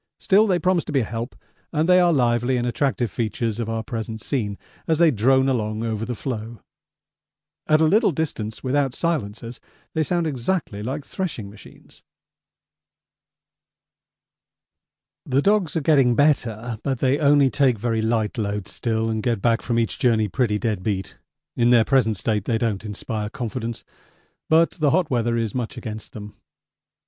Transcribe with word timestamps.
Still 0.19 0.47
they 0.47 0.57
promise 0.57 0.83
to 0.85 0.91
be 0.91 1.01
a 1.01 1.05
help, 1.05 1.35
and 1.71 1.87
they 1.87 1.99
are 1.99 2.11
lively 2.11 2.57
and 2.57 2.65
attractive 2.65 3.11
features 3.11 3.59
of 3.59 3.69
our 3.69 3.83
present 3.83 4.19
scene 4.19 4.57
as 4.87 4.97
they 4.97 5.11
drone 5.11 5.47
along 5.47 5.83
over 5.83 6.05
the 6.05 6.15
floe. 6.15 6.59
At 7.67 7.81
a 7.81 7.85
little 7.85 8.11
distance, 8.11 8.63
without 8.63 8.95
silencers, 8.95 9.59
they 9.93 10.01
sound 10.01 10.25
exactly 10.25 10.81
like 10.81 11.05
threshing 11.05 11.51
machines. 11.51 12.01
The 15.23 15.39
dogs 15.43 15.77
are 15.77 15.81
getting 15.81 16.15
better, 16.15 16.79
but 16.81 16.97
they 16.97 17.19
only 17.19 17.51
take 17.51 17.77
very 17.77 18.01
light 18.01 18.39
loads 18.39 18.71
still 18.71 19.07
and 19.07 19.21
get 19.21 19.39
back 19.39 19.61
from 19.61 19.77
each 19.77 19.99
journey 19.99 20.27
pretty 20.27 20.57
dead 20.57 20.81
beat. 20.81 21.19
In 21.55 21.69
their 21.69 21.85
present 21.85 22.17
state 22.17 22.45
they 22.45 22.57
don't 22.57 22.83
inspire 22.83 23.29
confidence, 23.29 23.83
but 24.49 24.71
the 24.71 24.89
hot 24.89 25.11
weather 25.11 25.37
is 25.37 25.53
much 25.53 25.77
against 25.77 26.13
them. 26.13 26.33